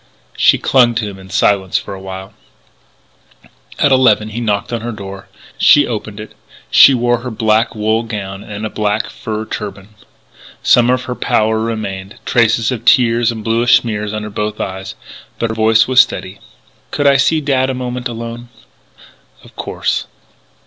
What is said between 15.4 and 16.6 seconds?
her voice was steady.